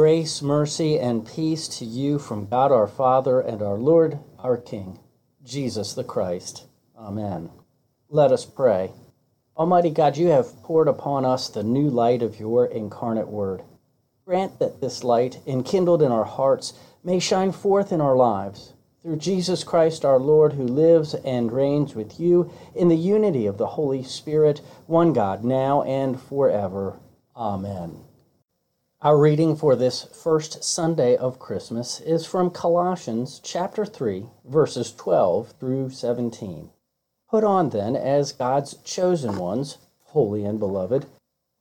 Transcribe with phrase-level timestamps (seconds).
[0.00, 4.98] Grace, mercy, and peace to you from God our Father and our Lord, our King,
[5.44, 6.64] Jesus the Christ.
[6.96, 7.50] Amen.
[8.08, 8.92] Let us pray.
[9.58, 13.60] Almighty God, you have poured upon us the new light of your incarnate word.
[14.24, 16.72] Grant that this light, enkindled in our hearts,
[17.04, 18.72] may shine forth in our lives.
[19.02, 23.58] Through Jesus Christ our Lord, who lives and reigns with you in the unity of
[23.58, 26.98] the Holy Spirit, one God, now and forever.
[27.36, 28.00] Amen.
[29.02, 35.54] Our reading for this first Sunday of Christmas is from Colossians chapter 3, verses 12
[35.58, 36.68] through 17.
[37.30, 39.78] Put on then, as God's chosen ones,
[40.08, 41.06] holy and beloved,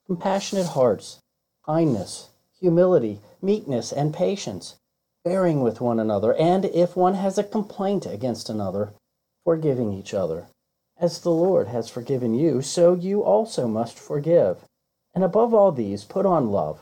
[0.05, 1.19] compassionate hearts,
[1.65, 2.27] kindness,
[2.59, 4.75] humility, meekness, and patience,
[5.23, 8.91] bearing with one another, and if one has a complaint against another,
[9.45, 10.47] forgiving each other.
[10.97, 14.57] As the Lord has forgiven you, so you also must forgive.
[15.15, 16.81] And above all these, put on love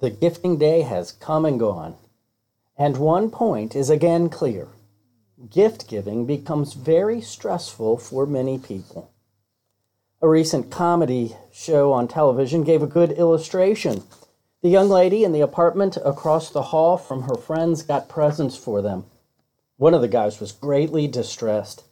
[0.00, 1.96] The gifting day has come and gone,
[2.76, 4.68] and one point is again clear
[5.48, 9.10] gift giving becomes very stressful for many people.
[10.22, 14.02] A recent comedy show on television gave a good illustration.
[14.62, 18.82] The young lady in the apartment across the hall from her friends got presents for
[18.82, 19.04] them.
[19.76, 21.84] One of the guys was greatly distressed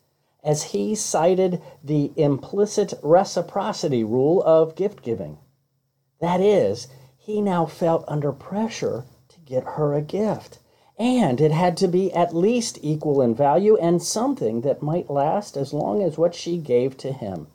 [0.44, 5.38] as he cited the implicit reciprocity rule of gift giving.
[6.20, 6.88] That is,
[7.28, 10.58] he now felt under pressure to get her a gift.
[10.98, 15.54] And it had to be at least equal in value and something that might last
[15.54, 17.48] as long as what she gave to him.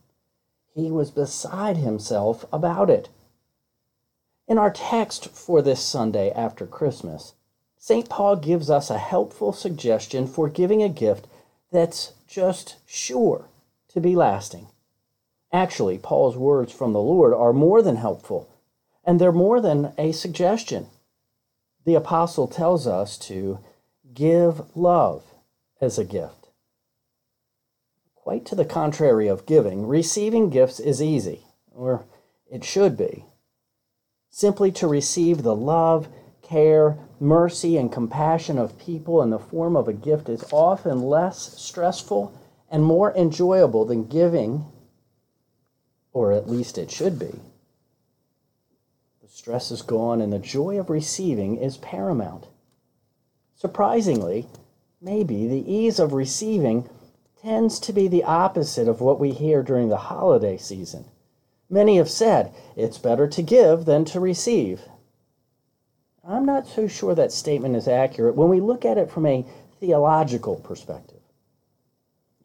[0.76, 3.10] He was beside himself about it.
[4.48, 7.34] In our text for this Sunday after Christmas,
[7.80, 8.08] St.
[8.08, 11.26] Paul gives us a helpful suggestion for giving a gift
[11.72, 13.46] that's just sure
[13.88, 14.68] to be lasting.
[15.52, 18.53] Actually, Paul's words from the Lord are more than helpful
[19.04, 20.88] and they're more than a suggestion.
[21.86, 23.60] The apostle tells us to
[24.14, 25.24] give love
[25.82, 26.50] as a gift.
[28.16, 31.42] Quite to the contrary of giving, receiving gifts is easy,
[31.76, 32.06] or
[32.50, 33.26] it should be.
[34.30, 36.08] Simply to receive the love,
[36.42, 41.60] care, mercy, and compassion of people in the form of a gift is often less
[41.62, 42.34] stressful
[42.72, 44.66] and more enjoyable than giving,
[46.14, 47.40] or at least it should be.
[49.44, 52.48] Stress is gone, and the joy of receiving is paramount.
[53.58, 54.48] Surprisingly,
[55.02, 56.88] maybe the ease of receiving
[57.42, 61.04] tends to be the opposite of what we hear during the holiday season.
[61.70, 64.84] Many have said it's better to give than to receive.
[66.26, 69.46] I'm not so sure that statement is accurate when we look at it from a
[69.82, 71.20] theological perspective.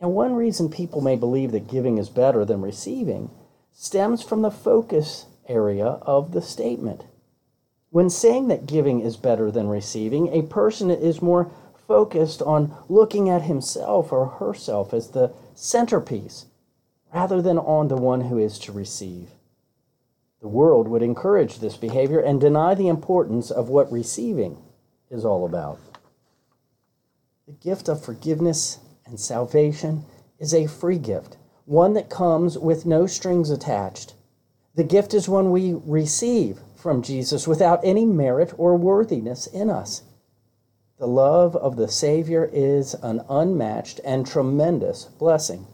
[0.01, 3.31] And one reason people may believe that giving is better than receiving
[3.73, 7.05] stems from the focus area of the statement.
[7.91, 11.51] When saying that giving is better than receiving, a person is more
[11.87, 16.47] focused on looking at himself or herself as the centerpiece
[17.13, 19.31] rather than on the one who is to receive.
[20.41, 24.59] The world would encourage this behavior and deny the importance of what receiving
[25.11, 25.79] is all about.
[27.47, 30.05] The gift of forgiveness and salvation
[30.39, 34.13] is a free gift, one that comes with no strings attached.
[34.79, 40.03] The gift is one we receive from Jesus without any merit or worthiness in us.
[41.01, 45.67] The love of the Savior is an unmatched and tremendous blessing.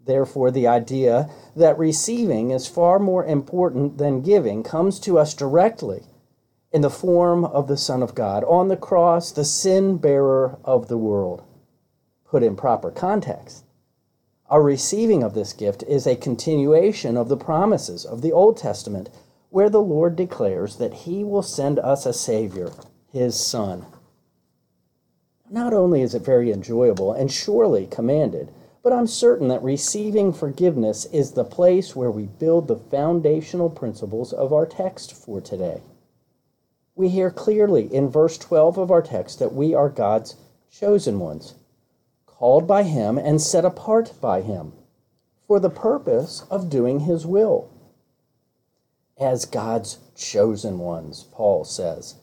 [0.00, 6.04] Therefore, the idea that receiving is far more important than giving comes to us directly
[6.70, 10.86] in the form of the Son of God on the cross, the sin bearer of
[10.86, 11.42] the world.
[12.24, 13.64] Put in proper context,
[14.52, 19.08] our receiving of this gift is a continuation of the promises of the Old Testament,
[19.48, 22.70] where the Lord declares that He will send us a Savior,
[23.10, 23.86] His Son.
[25.50, 28.52] Not only is it very enjoyable and surely commanded,
[28.82, 34.34] but I'm certain that receiving forgiveness is the place where we build the foundational principles
[34.34, 35.80] of our text for today.
[36.94, 40.36] We hear clearly in verse 12 of our text that we are God's
[40.70, 41.54] chosen ones,
[42.42, 44.72] called by Him and set apart by Him
[45.46, 47.70] for the purpose of doing His will.
[49.16, 52.16] As God's chosen ones, Paul says,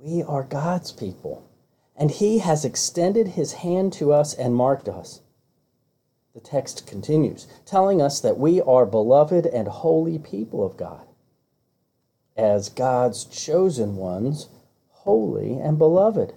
[0.00, 1.46] we are God's people,
[1.94, 5.20] and He has extended His hand to us and marked us.
[6.32, 11.06] The text continues, telling us that we are beloved and holy people of God
[12.34, 14.48] as God's chosen ones,
[14.88, 16.32] holy and beloved.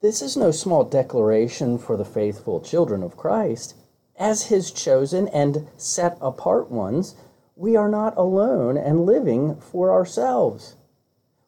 [0.00, 3.74] This is no small declaration for the faithful children of Christ.
[4.16, 7.16] As his chosen and set apart ones,
[7.54, 10.76] we are not alone and living for ourselves.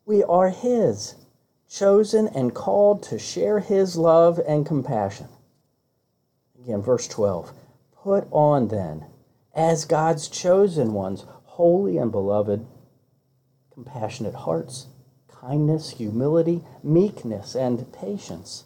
[0.04, 1.14] We are his,
[1.66, 5.28] chosen and called to share his love and compassion.
[6.62, 7.55] Again, verse 12
[8.02, 9.06] Put on then,
[9.55, 12.66] as God's chosen ones, holy and beloved,
[13.72, 14.88] compassionate hearts,
[15.43, 18.65] kindness, humility, meekness, and patience.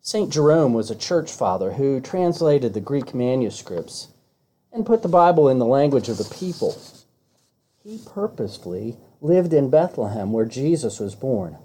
[0.00, 0.32] St.
[0.32, 4.08] Jerome was a church father who translated the Greek manuscripts
[4.72, 6.80] and put the Bible in the language of the people.
[7.82, 11.58] He purposefully lived in Bethlehem where Jesus was born.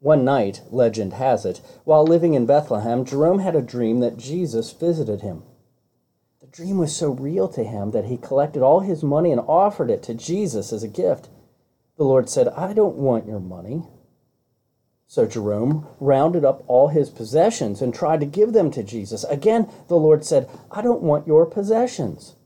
[0.00, 4.72] One night, legend has it, while living in Bethlehem, Jerome had a dream that Jesus
[4.72, 5.42] visited him.
[6.40, 9.90] The dream was so real to him that he collected all his money and offered
[9.90, 11.30] it to Jesus as a gift.
[11.98, 13.82] The Lord said, I don't want your money.
[15.08, 19.24] So Jerome rounded up all his possessions and tried to give them to Jesus.
[19.24, 22.36] Again, the Lord said, I don't want your possessions.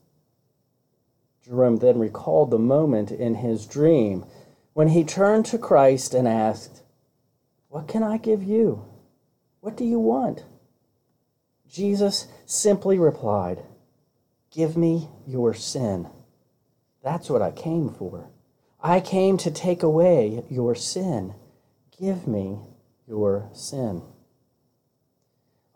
[1.45, 4.25] Jerome then recalled the moment in his dream
[4.73, 6.83] when he turned to Christ and asked,
[7.69, 8.87] What can I give you?
[9.61, 10.45] What do you want?
[11.69, 13.63] Jesus simply replied,
[14.51, 16.09] Give me your sin.
[17.03, 18.32] That's what I came for.
[18.83, 21.35] I came to take away your sin.
[21.99, 22.59] Give me
[23.07, 24.03] your sin.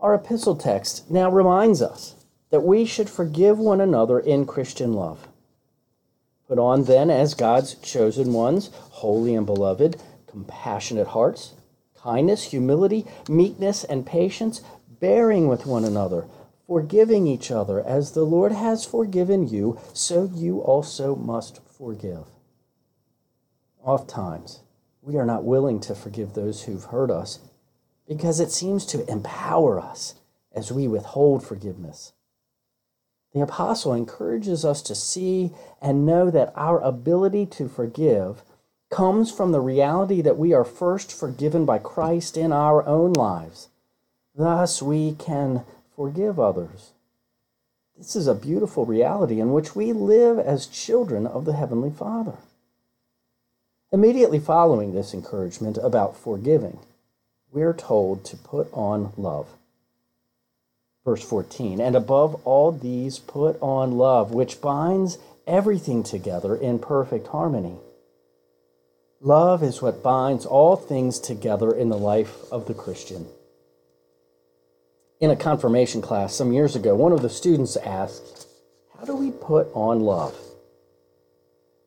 [0.01, 2.17] Our epistle text now reminds us
[2.51, 5.29] that we should forgive one another in Christian love.
[6.49, 11.55] Put on then, as God's chosen ones, holy and beloved, compassionate hearts,
[11.97, 14.63] kindness, humility, meekness, and patience,
[15.01, 16.27] bearing with one another
[16.67, 22.25] forgiving each other as the Lord has forgiven you, so you also must forgive.
[23.87, 24.63] Oft times,
[25.01, 27.39] we are not willing to forgive those who've hurt us
[28.09, 30.17] because it seems to empower us
[30.53, 32.13] as we withhold forgiveness.
[33.33, 38.43] The apostle encourages us to see and know that our ability to forgive
[38.91, 43.69] comes from the reality that we are first forgiven by Christ in our own lives.
[44.35, 45.63] Thus, we can
[45.95, 46.93] forgive others.
[47.97, 52.35] This is a beautiful reality in which we live as children of the Heavenly Father.
[53.97, 56.81] Immediately following this encouragement about forgiving,
[57.51, 59.49] we're told to put on love.
[61.03, 67.29] Verse 14, and above all these, put on love, which binds everything together in perfect
[67.29, 67.79] harmony.
[69.23, 73.25] Love is what binds all things together in the life of the Christian
[75.21, 78.47] in a confirmation class some years ago, one of the students asked,
[78.99, 80.37] How do we put on love?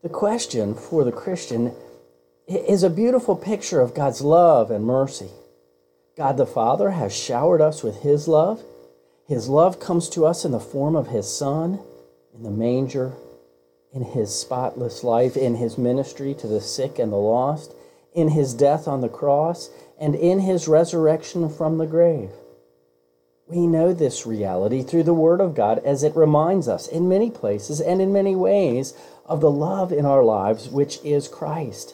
[0.02, 1.76] The question for the Christian
[2.50, 5.30] is a beautiful picture of God's love and mercy.
[6.18, 8.64] God the Father has showered us with His love.
[9.28, 11.80] His love comes to us in the form of His Son,
[12.34, 13.14] in the manger,
[13.94, 17.74] in His spotless life, in His ministry to the sick and the lost,
[18.14, 22.32] in His death on the cross, and in His resurrection from the grave.
[23.46, 27.30] We know this reality through the Word of God as it reminds us in many
[27.30, 31.94] places and in many ways of the love in our lives, which is Christ.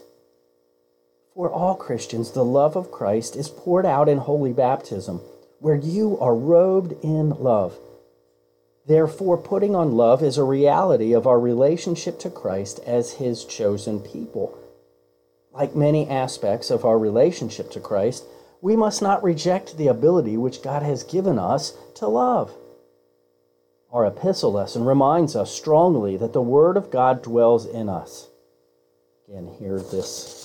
[1.35, 5.19] For all Christians, the love of Christ is poured out in holy baptism,
[5.59, 7.77] where you are robed in love.
[8.87, 13.99] Therefore, putting on love is a reality of our relationship to Christ as His chosen
[13.99, 14.57] people.
[15.51, 18.23] Like many aspects of our relationship to Christ,
[18.61, 22.53] we must not reject the ability which God has given us to love.
[23.91, 28.29] Our epistle lesson reminds us strongly that the Word of God dwells in us.
[29.27, 30.44] Again, hear this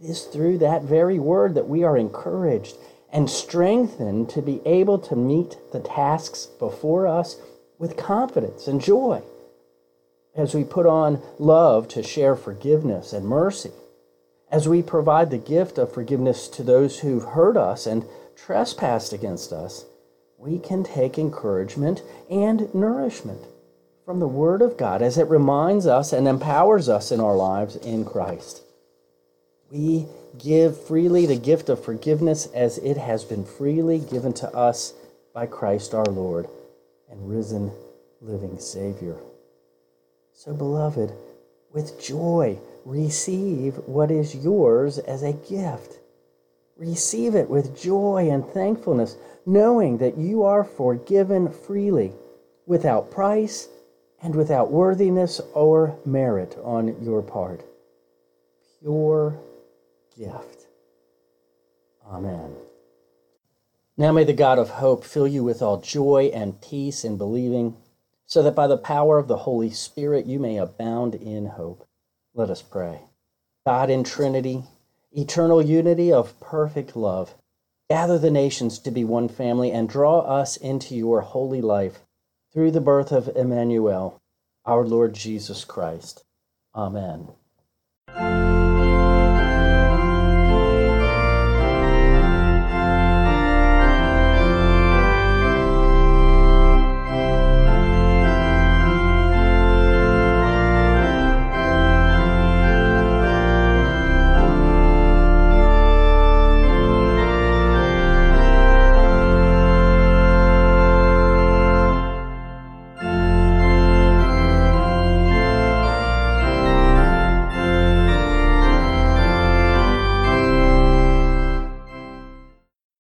[0.00, 2.76] It is through that very word that we are encouraged
[3.10, 7.36] and strengthened to be able to meet the tasks before us
[7.78, 9.22] with confidence and joy
[10.36, 13.72] as we put on love to share forgiveness and mercy
[14.50, 19.52] as we provide the gift of forgiveness to those who've hurt us and trespassed against
[19.52, 19.84] us,
[20.38, 23.42] we can take encouragement and nourishment
[24.04, 27.76] from the Word of God as it reminds us and empowers us in our lives
[27.76, 28.62] in Christ.
[29.70, 30.06] We
[30.38, 34.94] give freely the gift of forgiveness as it has been freely given to us
[35.34, 36.48] by Christ our Lord
[37.10, 37.72] and risen
[38.22, 39.16] living Savior.
[40.32, 41.12] So, beloved,
[41.72, 45.98] with joy, receive what is yours as a gift.
[46.76, 52.12] Receive it with joy and thankfulness, knowing that you are forgiven freely,
[52.66, 53.68] without price
[54.22, 57.64] and without worthiness or merit on your part.
[58.80, 59.38] Pure
[60.18, 60.66] gift.
[62.06, 62.56] Amen.
[63.96, 67.76] Now may the God of hope fill you with all joy and peace in believing,
[68.26, 71.88] so that by the power of the Holy Spirit you may abound in hope
[72.38, 73.00] let us pray.
[73.66, 74.62] God in Trinity,
[75.10, 77.34] eternal unity of perfect love,
[77.90, 81.98] gather the nations to be one family and draw us into your holy life
[82.52, 84.22] through the birth of Emmanuel,
[84.64, 86.22] our Lord Jesus Christ.
[86.76, 87.28] Amen.